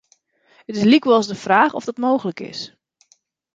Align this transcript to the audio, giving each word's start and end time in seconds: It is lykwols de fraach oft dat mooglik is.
It 0.69 0.75
is 0.79 0.89
lykwols 0.91 1.29
de 1.31 1.37
fraach 1.45 1.73
oft 1.75 1.85
dat 1.89 2.03
mooglik 2.05 2.39
is. 2.51 2.61